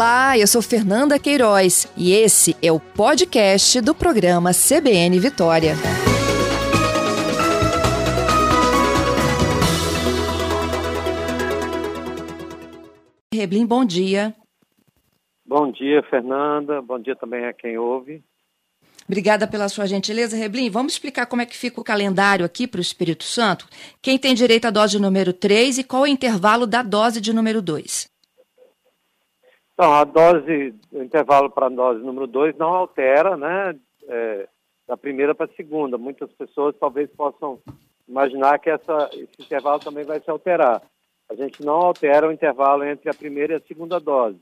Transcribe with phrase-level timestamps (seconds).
[0.00, 5.74] Olá, eu sou Fernanda Queiroz e esse é o podcast do programa CBN Vitória.
[13.34, 14.34] Reblin, bom dia.
[15.44, 16.80] Bom dia, Fernanda.
[16.80, 18.24] Bom dia também a quem ouve.
[19.06, 20.70] Obrigada pela sua gentileza, Reblin.
[20.70, 23.68] Vamos explicar como é que fica o calendário aqui para o Espírito Santo?
[24.00, 27.34] Quem tem direito à dose número 3 e qual é o intervalo da dose de
[27.34, 28.08] número 2?
[29.80, 33.74] Então, a dose, o intervalo para a dose número 2 não altera, né,
[34.06, 34.46] é,
[34.86, 35.96] da primeira para a segunda.
[35.96, 37.58] Muitas pessoas talvez possam
[38.06, 40.82] imaginar que essa, esse intervalo também vai se alterar.
[41.30, 44.38] A gente não altera o intervalo entre a primeira e a segunda dose.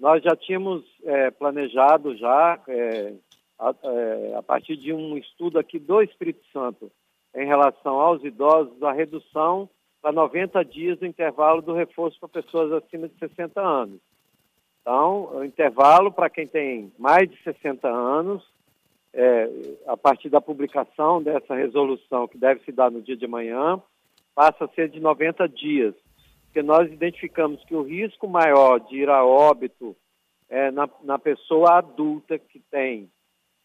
[0.00, 3.12] Nós já tínhamos é, planejado já, é,
[3.58, 6.90] a, é, a partir de um estudo aqui do Espírito Santo
[7.36, 9.68] em relação aos idosos, a redução
[10.00, 14.00] para 90 dias do intervalo do reforço para pessoas acima de 60 anos.
[14.82, 18.42] Então, o intervalo para quem tem mais de 60 anos,
[19.14, 19.48] é,
[19.86, 23.80] a partir da publicação dessa resolução, que deve se dar no dia de amanhã,
[24.34, 25.94] passa a ser de 90 dias,
[26.46, 29.96] porque nós identificamos que o risco maior de ir a óbito
[30.48, 33.08] é na, na pessoa adulta que tem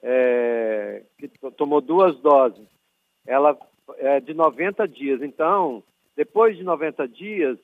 [0.01, 2.67] é, que tomou duas doses,
[3.25, 3.57] ela
[3.97, 5.21] é de 90 dias.
[5.21, 5.83] Então,
[6.15, 7.57] depois de 90 dias,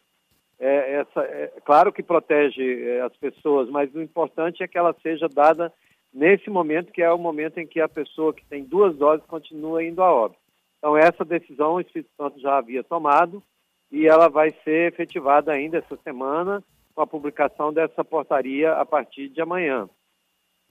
[0.60, 4.96] é, essa, é, claro que protege é, as pessoas, mas o importante é que ela
[5.02, 5.74] seja dada
[6.14, 9.84] nesse momento, que é o momento em que a pessoa que tem duas doses continua
[9.84, 10.42] indo a óbito.
[10.78, 13.42] Então, essa decisão o Espírito Santo já havia tomado
[13.92, 19.30] e ela vai ser efetivada ainda essa semana com a publicação dessa portaria a partir
[19.30, 19.90] de amanhã.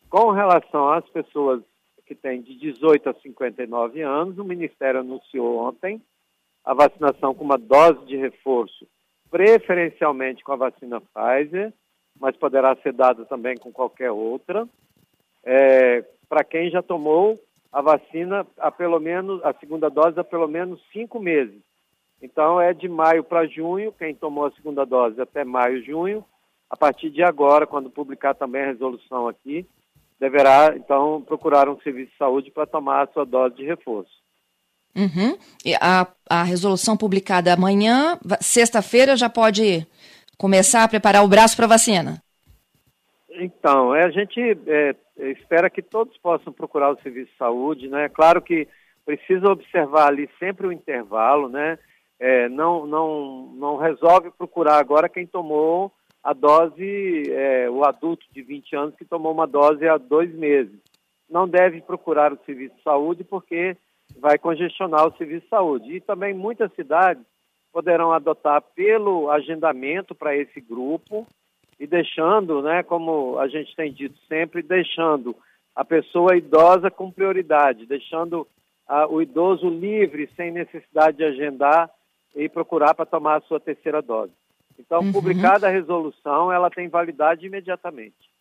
[0.09, 1.63] Com relação às pessoas
[2.07, 6.01] que têm de 18 a 59 anos, o Ministério anunciou ontem
[6.65, 8.87] a vacinação com uma dose de reforço,
[9.33, 11.73] preferencialmente com a vacina Pfizer,
[12.21, 14.69] mas poderá ser dada também com qualquer outra,
[15.43, 17.41] é, para quem já tomou
[17.73, 21.59] a vacina há pelo menos, a segunda dose há pelo menos cinco meses.
[22.21, 26.23] Então é de maio para junho, quem tomou a segunda dose até maio, junho,
[26.69, 29.67] a partir de agora, quando publicar também a resolução aqui,
[30.21, 34.22] deverá, então, procurar um serviço de saúde para tomar a sua dose de reforço.
[34.95, 35.37] Uhum.
[35.81, 39.87] A, a resolução publicada amanhã, sexta-feira, já pode
[40.39, 42.23] começar a preparar o braço para a vacina?
[43.31, 44.95] Então, é, a gente é,
[45.31, 48.09] espera que todos possam procurar o serviço de saúde, né?
[48.09, 48.69] Claro que
[49.05, 51.79] precisa observar ali sempre o intervalo, né?
[52.21, 55.91] É, não, não, não resolve procurar agora quem tomou
[56.23, 60.79] a dose, é, o adulto de 20 anos que tomou uma dose há dois meses.
[61.29, 63.77] Não deve procurar o serviço de saúde porque
[64.19, 65.97] vai congestionar o serviço de saúde.
[65.97, 67.25] E também muitas cidades
[67.73, 71.27] poderão adotar pelo agendamento para esse grupo
[71.81, 75.35] e deixando, né, como a gente tem dito sempre, deixando
[75.75, 78.47] a pessoa idosa com prioridade, deixando
[78.87, 81.91] a, o idoso livre, sem necessidade de agendar
[82.37, 84.33] e procurar para tomar a sua terceira dose.
[84.79, 85.13] Então, uhum.
[85.13, 88.32] publicada a resolução, ela tem validade imediatamente.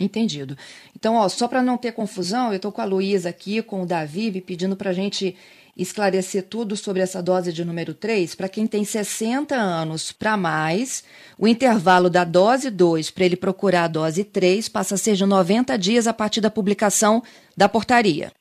[0.00, 0.56] Entendido.
[0.94, 3.86] Então, ó, só para não ter confusão, eu estou com a Luísa aqui, com o
[3.86, 5.36] Davi, pedindo para a gente
[5.76, 8.34] esclarecer tudo sobre essa dose de número 3.
[8.34, 11.04] Para quem tem 60 anos para mais,
[11.38, 15.24] o intervalo da dose 2 para ele procurar a dose 3 passa a ser de
[15.24, 17.22] 90 dias a partir da publicação
[17.56, 18.32] da portaria.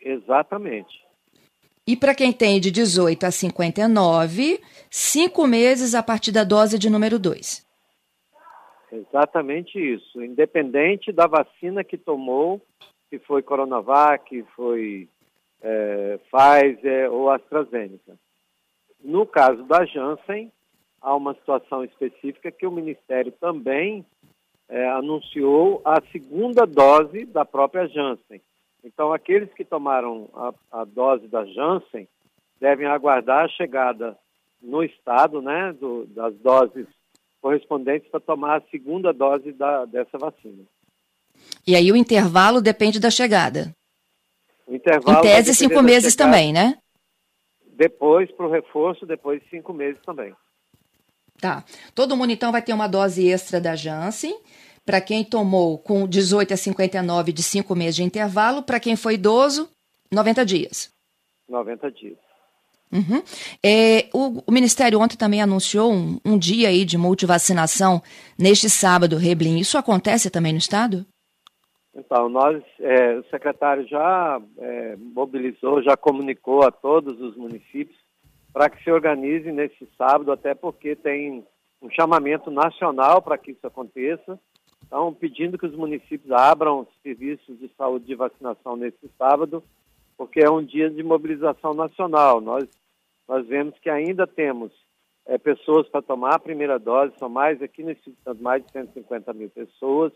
[0.00, 1.08] Exatamente.
[1.86, 4.60] E para quem tem de 18 a 59,
[4.90, 7.67] cinco meses a partir da dose de número 2.
[8.90, 10.22] Exatamente isso.
[10.22, 12.60] Independente da vacina que tomou,
[13.08, 15.08] se foi Coronavac, foi
[15.60, 18.16] é, Pfizer ou AstraZeneca.
[19.02, 20.50] No caso da Janssen,
[21.00, 24.04] há uma situação específica que o Ministério também
[24.68, 28.40] é, anunciou a segunda dose da própria Janssen.
[28.84, 32.08] Então, aqueles que tomaram a, a dose da Janssen
[32.60, 34.16] devem aguardar a chegada
[34.60, 36.86] no estado né, do, das doses
[37.40, 40.64] correspondentes para tomar a segunda dose da, dessa vacina.
[41.66, 43.74] E aí o intervalo depende da chegada?
[44.66, 46.78] O intervalo em tese, cinco meses chegada, também, né?
[47.72, 50.34] Depois, para o reforço, depois cinco meses também.
[51.40, 51.64] Tá.
[51.94, 54.36] Todo mundo, então, vai ter uma dose extra da Janssen
[54.84, 59.14] para quem tomou com 18 a 59 de 5 meses de intervalo, para quem foi
[59.14, 59.68] idoso,
[60.10, 60.90] 90 dias.
[61.46, 62.27] 90 dias.
[62.90, 63.22] Uhum.
[63.62, 68.00] É, o, o, Ministério ontem também anunciou um, um, dia aí de multivacinação
[68.38, 69.58] neste sábado, Reblin.
[69.58, 71.04] Isso acontece também no Estado?
[71.94, 77.98] Então, nós, é, o secretário já é, mobilizou, já comunicou a todos os municípios
[78.52, 81.44] para que se organizem nesse sábado, até porque tem
[81.82, 84.38] um chamamento nacional para que isso aconteça.
[84.86, 89.62] Então, pedindo que os municípios abram serviços de saúde de vacinação nesse sábado,
[90.18, 92.40] porque é um dia de mobilização nacional.
[92.40, 92.68] Nós,
[93.28, 94.72] nós vemos que ainda temos
[95.24, 99.32] é, pessoas para tomar a primeira dose, são mais aqui no Espírito mais de 150
[99.32, 100.12] mil pessoas.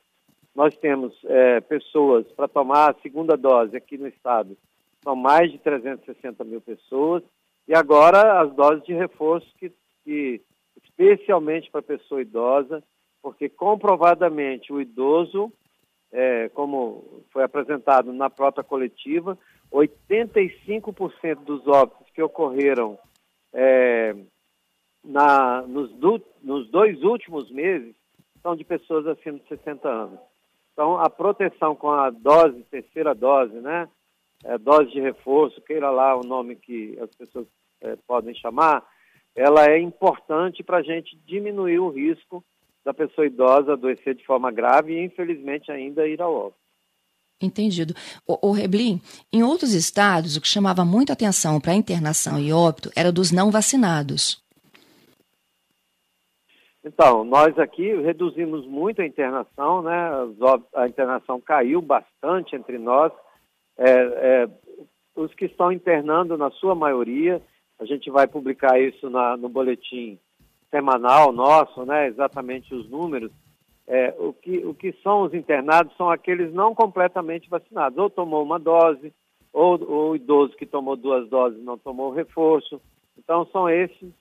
[0.54, 4.56] Nós temos é, pessoas para tomar a segunda dose aqui no estado,
[5.04, 7.22] são mais de 360 mil pessoas.
[7.68, 9.72] E agora as doses de reforço, que,
[10.04, 10.42] que
[10.82, 12.82] especialmente para pessoa idosa,
[13.22, 15.52] porque comprovadamente o idoso,
[16.10, 19.38] é, como foi apresentado na própria coletiva,
[19.72, 22.98] 85% dos óbitos que ocorreram
[23.52, 24.14] é,
[25.04, 27.94] na, nos, do, nos dois últimos meses
[28.42, 30.20] são de pessoas acima de 60 anos.
[30.72, 33.88] Então, a proteção com a dose, terceira dose, né?
[34.44, 37.46] É, dose de reforço, queira lá o nome que as pessoas
[37.80, 38.84] é, podem chamar,
[39.36, 42.44] ela é importante para a gente diminuir o risco
[42.84, 46.61] da pessoa idosa adoecer de forma grave e, infelizmente, ainda ir ao óbito.
[47.42, 47.94] Entendido.
[48.26, 49.00] O, o Reblin,
[49.32, 53.50] em outros estados, o que chamava muita atenção para internação e óbito era dos não
[53.50, 54.42] vacinados.
[56.84, 60.10] Então, nós aqui reduzimos muito a internação, né?
[60.74, 63.12] A internação caiu bastante entre nós.
[63.78, 64.48] É, é,
[65.14, 67.40] os que estão internando, na sua maioria,
[67.78, 70.18] a gente vai publicar isso na, no boletim
[70.70, 72.08] semanal nosso, né?
[72.08, 73.30] Exatamente os números.
[73.86, 78.42] É, o, que, o que são os internados são aqueles não completamente vacinados, ou tomou
[78.42, 79.12] uma dose,
[79.52, 82.80] ou o idoso que tomou duas doses não tomou reforço.
[83.18, 84.12] Então, são esses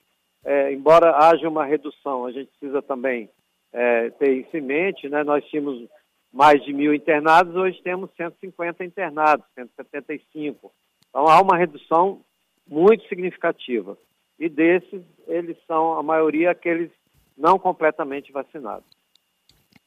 [0.44, 3.30] é, embora haja uma redução, a gente precisa também
[3.72, 5.24] é, ter isso em mente, né?
[5.24, 5.88] Nós tínhamos
[6.34, 10.72] mais de mil internados, hoje temos 150 internados, 175.
[11.10, 12.22] Então há uma redução
[12.68, 13.98] muito significativa.
[14.40, 16.90] E desses, eles são, a maioria, aqueles
[17.38, 18.86] não completamente vacinados.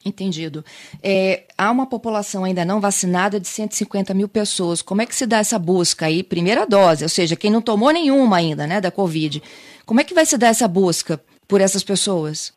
[0.04, 0.62] Entendido.
[1.02, 4.82] É, há uma população ainda não vacinada de 150 mil pessoas.
[4.82, 6.22] Como é que se dá essa busca aí?
[6.22, 9.42] Primeira dose, ou seja, quem não tomou nenhuma ainda, né, da Covid.
[9.86, 11.18] Como é que vai se dar essa busca
[11.48, 12.52] por essas pessoas?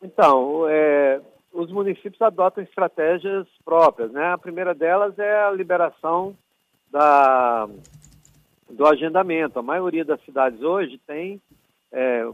[0.00, 1.20] Então, é,
[1.52, 4.32] os municípios adotam estratégias próprias, né?
[4.32, 6.36] A primeira delas é a liberação
[6.90, 7.68] da,
[8.70, 9.58] do agendamento.
[9.58, 11.40] A maioria das cidades hoje tem
[11.90, 12.28] é,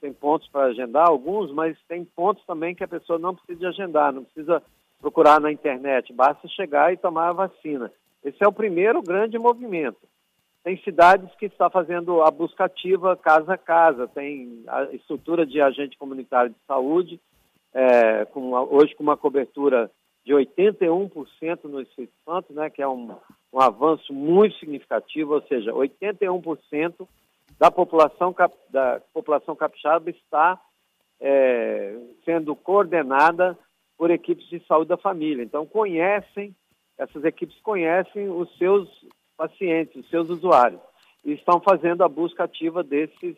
[0.00, 4.12] tem pontos para agendar, alguns, mas tem pontos também que a pessoa não precisa agendar,
[4.12, 4.62] não precisa
[5.00, 7.92] procurar na internet, basta chegar e tomar a vacina.
[8.24, 9.98] Esse é o primeiro grande movimento.
[10.64, 15.60] Tem cidades que está fazendo a busca ativa casa a casa, tem a estrutura de
[15.60, 17.20] agente comunitário de saúde,
[17.72, 19.90] é, com uma, hoje com uma cobertura
[20.24, 23.14] de 81% no Espírito Santo, né, que é um,
[23.52, 27.06] um avanço muito significativo, ou seja, 81%
[27.58, 28.34] da população,
[28.70, 30.60] da população capixaba está
[31.20, 33.58] é, sendo coordenada
[33.96, 35.42] por equipes de saúde da família.
[35.42, 36.54] Então, conhecem,
[36.98, 38.88] essas equipes conhecem os seus
[39.36, 40.80] pacientes, os seus usuários,
[41.24, 43.36] e estão fazendo a busca ativa desses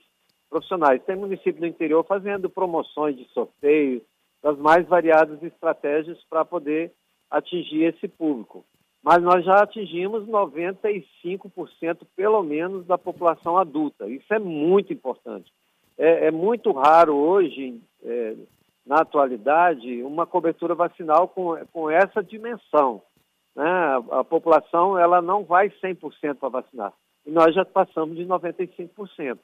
[0.51, 1.03] profissionais.
[1.05, 4.03] Tem município do interior fazendo promoções de sorteio,
[4.43, 6.93] das mais variadas estratégias para poder
[7.31, 8.65] atingir esse público
[9.09, 14.07] mas nós já atingimos 95% pelo menos da população adulta.
[14.07, 15.51] Isso é muito importante.
[15.97, 18.37] É, é muito raro hoje, é,
[18.85, 23.01] na atualidade, uma cobertura vacinal com, com essa dimensão.
[23.57, 23.65] Né?
[23.65, 26.93] A, a população ela não vai 100% para vacinar.
[27.25, 29.39] E nós já passamos de 95%.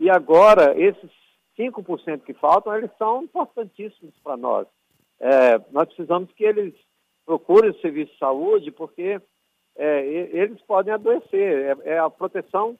[0.00, 1.12] E agora, esses
[1.56, 4.66] 5% que faltam, eles são importantíssimos para nós.
[5.20, 6.74] É, nós precisamos que eles
[7.24, 9.20] procure o serviço de saúde, porque
[9.76, 11.78] é, eles podem adoecer.
[11.84, 12.76] É, é a proteção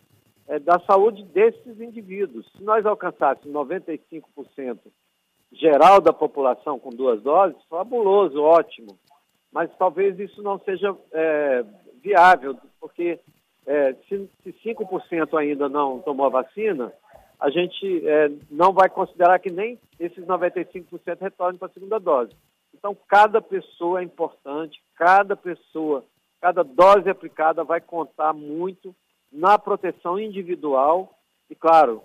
[0.49, 2.51] é, da saúde desses indivíduos.
[2.57, 4.79] Se nós alcançássemos 95%
[5.53, 8.99] geral da população com duas doses, fabuloso, ótimo.
[9.53, 11.65] Mas talvez isso não seja é,
[12.03, 13.19] viável, porque
[13.67, 16.93] é, se, se 5% ainda não tomou a vacina,
[17.39, 22.33] a gente é, não vai considerar que nem esses 95% retornem para a segunda dose.
[22.81, 26.03] Então, cada pessoa é importante, cada pessoa,
[26.41, 28.97] cada dose aplicada vai contar muito
[29.31, 31.15] na proteção individual
[31.49, 32.03] e, claro,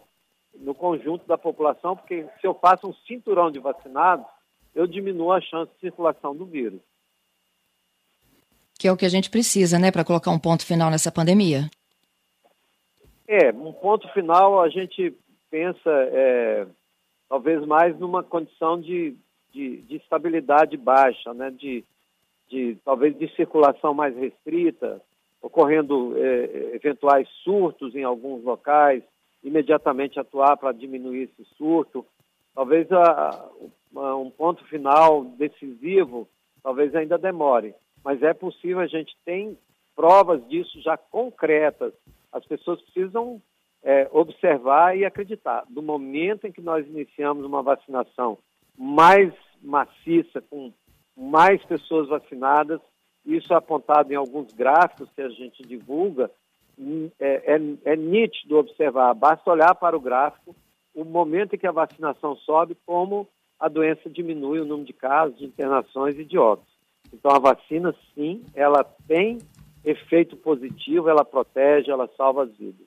[0.53, 4.25] no conjunto da população, porque se eu faço um cinturão de vacinados,
[4.75, 6.81] eu diminuo a chance de circulação do vírus.
[8.77, 11.69] Que é o que a gente precisa, né, para colocar um ponto final nessa pandemia.
[13.25, 15.15] É, um ponto final a gente
[15.49, 16.67] pensa é,
[17.29, 19.17] talvez mais numa condição de
[19.55, 21.81] de, de estabilidade baixa, né, de,
[22.49, 25.01] de talvez de circulação mais restrita,
[25.41, 29.01] ocorrendo é, eventuais surtos em alguns locais,
[29.41, 32.05] imediatamente atuar para diminuir esse surto.
[32.53, 33.49] Talvez a,
[33.93, 36.27] um ponto final decisivo,
[36.61, 37.73] talvez ainda demore.
[38.03, 39.57] Mas é possível, a gente tem
[39.95, 41.93] provas disso já concretas.
[42.31, 43.41] As pessoas precisam
[43.83, 45.63] é, observar e acreditar.
[45.69, 48.37] Do momento em que nós iniciamos uma vacinação
[48.77, 49.33] mais
[49.65, 50.71] maciça, com
[51.15, 52.79] mais pessoas vacinadas,
[53.25, 56.29] isso é apontado em alguns gráficos que a gente divulga,
[56.77, 60.55] hum, é, é, é nítido observar, basta olhar para o gráfico,
[60.93, 63.27] o momento em que a vacinação sobe, como
[63.59, 66.73] a doença diminui o número de casos, de internações e de óbitos.
[67.11, 69.39] Então a vacina, sim, ela tem
[69.83, 72.85] efeito positivo, ela protege, ela salva as vidas.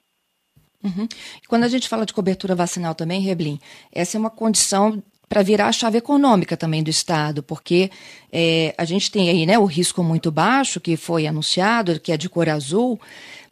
[0.82, 1.08] Uhum.
[1.49, 3.58] Quando a gente fala de cobertura vacinal também, Reblin,
[3.92, 7.90] essa é uma condição para virar a chave econômica também do Estado, porque
[8.32, 12.16] é, a gente tem aí né, o risco muito baixo, que foi anunciado, que é
[12.16, 12.99] de cor azul,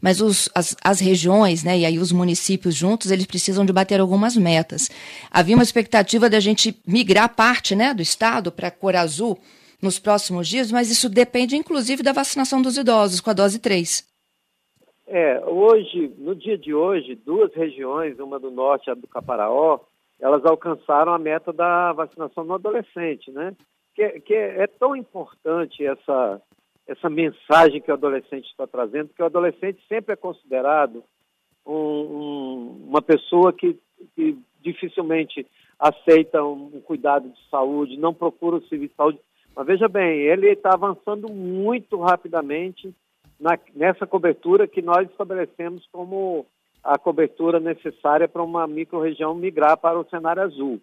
[0.01, 4.01] mas os, as, as regiões né, e aí os municípios juntos, eles precisam de bater
[4.01, 4.91] algumas metas.
[5.31, 9.39] Havia uma expectativa da gente migrar parte né, do Estado para cor azul
[9.83, 14.05] nos próximos dias, mas isso depende inclusive da vacinação dos idosos com a dose 3.
[15.09, 19.79] É, hoje, no dia de hoje, duas regiões, uma do norte e a do Caparaó,
[20.21, 23.55] elas alcançaram a meta da vacinação no adolescente, né?
[23.95, 26.41] Que, que é, tão importante essa,
[26.87, 31.03] essa mensagem que o adolescente está trazendo, porque o adolescente sempre é considerado
[31.67, 33.79] um, um, uma pessoa que,
[34.15, 35.47] que, dificilmente
[35.79, 39.21] aceita um, cuidado de saúde, não procura o serviço de saúde.
[39.55, 42.93] Mas veja bem, ele está avançando muito rapidamente
[43.39, 46.47] na, nessa cobertura que nós estabelecemos como
[46.87, 50.81] a cobertura necessária para uma microrregião migrar para o cenário azul,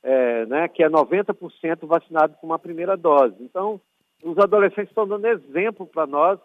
[0.00, 3.34] é, né, que é 90% vacinado com uma primeira dose.
[3.40, 3.80] Então,
[4.22, 6.38] os adolescentes estão dando exemplo para nós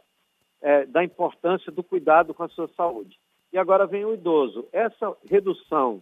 [0.60, 3.16] é, da importância do cuidado com a sua saúde.
[3.54, 4.68] E agora vem o idoso.
[4.74, 6.02] Essa redução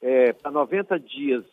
[0.00, 1.44] é, para 90 dias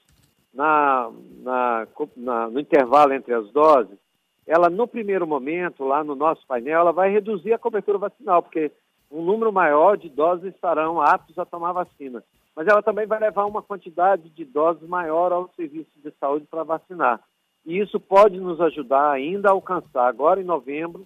[0.53, 3.98] na, na, na, no intervalo entre as doses,
[4.46, 8.72] ela no primeiro momento, lá no nosso painel, ela vai reduzir a cobertura vacinal, porque
[9.12, 12.24] um número maior de idosos estarão aptos a tomar vacina.
[12.56, 16.64] Mas ela também vai levar uma quantidade de idosos maior ao serviço de saúde para
[16.64, 17.22] vacinar.
[17.66, 21.06] E isso pode nos ajudar ainda a alcançar, agora em novembro,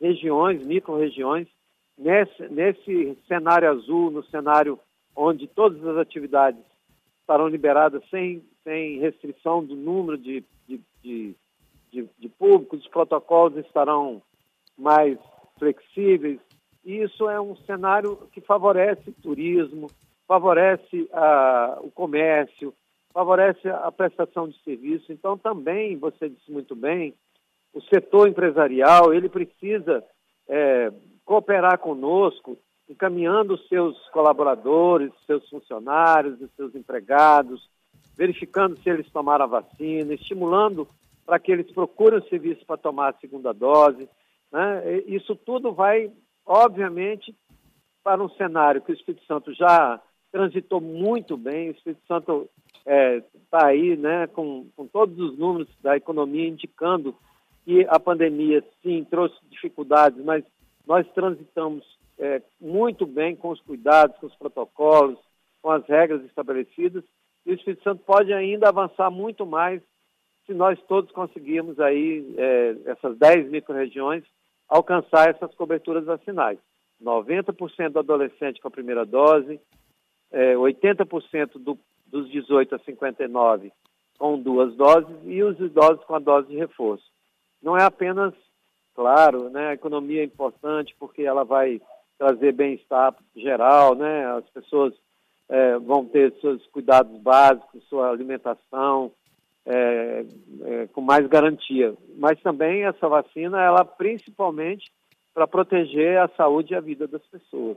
[0.00, 1.46] regiões, micro-regiões,
[1.96, 4.78] nesse, nesse cenário azul, no cenário
[5.14, 6.60] onde todas as atividades
[7.20, 11.36] estarão liberadas sem, sem restrição do número de, de, de,
[11.92, 14.20] de, de públicos, os protocolos estarão
[14.76, 15.18] mais
[15.58, 16.40] flexíveis,
[16.84, 19.88] isso é um cenário que favorece o turismo,
[20.26, 22.74] favorece a, o comércio,
[23.12, 25.12] favorece a prestação de serviço.
[25.12, 27.14] Então, também, você disse muito bem,
[27.72, 30.04] o setor empresarial, ele precisa
[30.48, 30.92] é,
[31.24, 32.56] cooperar conosco,
[32.88, 37.68] encaminhando seus colaboradores, seus funcionários, os seus empregados,
[38.16, 40.88] verificando se eles tomaram a vacina, estimulando
[41.24, 44.08] para que eles procurem o serviço para tomar a segunda dose.
[44.50, 44.98] Né?
[45.06, 46.10] Isso tudo vai
[46.50, 47.32] obviamente,
[48.02, 50.00] para um cenário que o Espírito Santo já
[50.32, 55.38] transitou muito bem, o Espírito Santo está é, tá aí né, com, com todos os
[55.38, 57.14] números da economia indicando
[57.64, 60.44] que a pandemia, sim, trouxe dificuldades, mas
[60.84, 61.84] nós transitamos
[62.18, 65.18] é, muito bem com os cuidados, com os protocolos,
[65.62, 67.04] com as regras estabelecidas,
[67.46, 69.80] e o Espírito Santo pode ainda avançar muito mais
[70.46, 74.24] se nós todos conseguirmos aí é, essas 10 micro-regiões
[74.70, 76.58] alcançar essas coberturas vacinais.
[77.02, 79.60] 90% do adolescente com a primeira dose,
[80.30, 83.72] é, 80% do, dos 18 a 59
[84.18, 87.04] com duas doses e os idosos com a dose de reforço.
[87.62, 88.34] Não é apenas,
[88.94, 91.80] claro, né, a economia é importante porque ela vai
[92.18, 94.92] trazer bem-estar geral, né, as pessoas
[95.48, 99.10] é, vão ter seus cuidados básicos, sua alimentação,
[99.66, 100.24] é,
[100.62, 101.94] é, com mais garantia.
[102.16, 104.90] Mas também essa vacina, ela principalmente
[105.32, 107.76] para proteger a saúde e a vida das pessoas.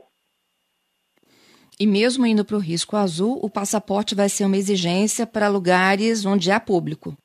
[1.78, 6.24] E mesmo indo para o risco azul, o passaporte vai ser uma exigência para lugares
[6.24, 7.16] onde há público.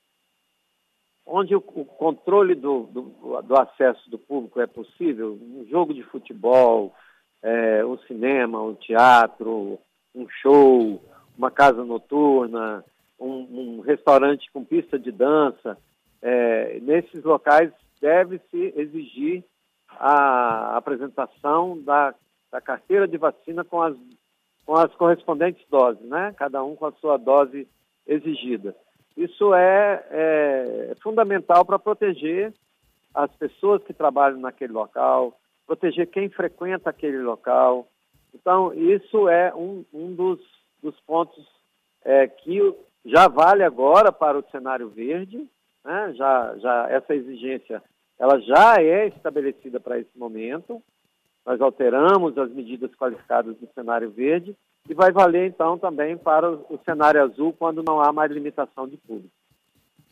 [1.26, 6.96] Onde o, controle do, do, do, acesso do público é possível, um jogo de futebol,
[7.44, 9.78] é, um cinema, um teatro,
[10.16, 11.00] um show,
[11.38, 12.84] uma casa noturna,
[13.20, 15.78] um, um restaurante com pista de dança,
[16.22, 17.72] é, nesses locais
[18.02, 19.44] deve-se exigir
[19.90, 22.14] a apresentação da,
[22.52, 23.96] da, carteira de vacina com as,
[24.66, 26.34] com as correspondentes doses, né?
[26.38, 27.68] Cada um com a sua dose
[28.08, 28.76] exigida.
[29.18, 32.54] Isso é, é fundamental para proteger
[33.14, 37.88] as pessoas que trabalham naquele local, proteger quem frequenta aquele local.
[38.34, 40.40] Então, isso é um, um dos,
[40.82, 41.46] dos pontos
[42.04, 42.62] é, que
[43.06, 45.48] já vale agora para o cenário verde,
[45.84, 46.14] né?
[46.16, 47.82] já, já essa exigência
[48.20, 50.84] ela já é estabelecida para esse momento.
[51.46, 54.56] Nós alteramos as medidas qualificadas do cenário verde
[54.90, 58.98] e vai valer então também para o, cenário azul quando não há mais limitação de
[58.98, 59.34] público.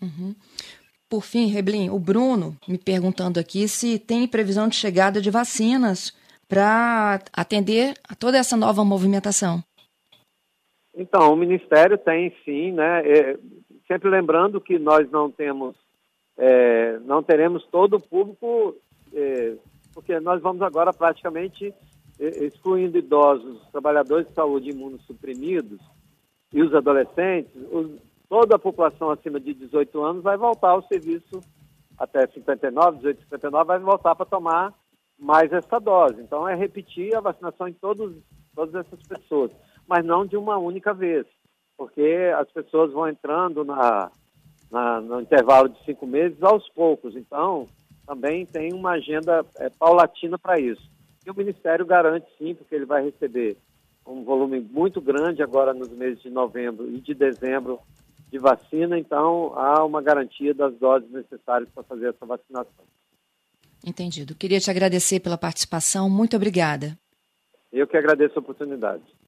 [0.02, 0.34] Uhum.
[1.10, 6.16] Por fim, Reblin, o Bruno me perguntando aqui se tem previsão de chegada de vacinas
[6.48, 9.62] para atender a toda essa nova movimentação.
[10.98, 13.08] Então, o Ministério tem sim, né?
[13.08, 13.38] É,
[13.88, 15.76] sempre lembrando que nós não temos,
[16.36, 18.76] é, não teremos todo o público,
[19.14, 19.56] é,
[19.94, 21.72] porque nós vamos agora praticamente
[22.20, 25.80] é, excluindo idosos, trabalhadores de saúde imunossuprimidos
[26.52, 27.92] e os adolescentes, os,
[28.28, 31.42] toda a população acima de 18 anos vai voltar ao serviço
[31.96, 34.74] até 59, 18, 59, vai voltar para tomar
[35.18, 36.22] mais essa dose.
[36.22, 38.16] Então, é repetir a vacinação em todos,
[38.56, 39.52] todas essas pessoas,
[39.88, 41.26] mas não de uma única vez,
[41.78, 44.12] porque as pessoas vão entrando na,
[44.70, 47.16] na no intervalo de cinco meses aos poucos.
[47.16, 47.68] Então,
[48.06, 50.90] também tem uma agenda é, paulatina para isso.
[51.26, 53.58] E o Ministério garante sim, porque ele vai receber
[54.06, 57.80] um volume muito grande agora nos meses de novembro e de dezembro
[58.30, 62.86] de vacina, então há uma garantia das doses necessárias para fazer essa vacinação.
[63.86, 64.36] Entendido.
[64.36, 66.10] Queria te agradecer pela participação.
[66.10, 66.98] Muito obrigada.
[67.72, 69.04] Eu que agradeço a oportunidade.